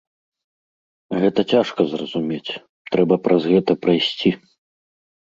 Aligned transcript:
Гэта 1.25 1.39
цяжка 1.53 1.87
зразумець, 1.93 2.57
трэба 2.95 3.15
праз 3.29 3.41
гэта 3.55 3.71
прайсці. 3.87 4.29